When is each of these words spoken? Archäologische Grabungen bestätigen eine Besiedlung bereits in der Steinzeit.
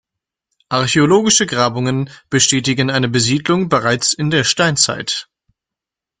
Archäologische 0.69 1.45
Grabungen 1.45 2.09
bestätigen 2.31 2.89
eine 2.89 3.07
Besiedlung 3.07 3.69
bereits 3.69 4.13
in 4.13 4.31
der 4.31 4.43
Steinzeit. 4.43 5.29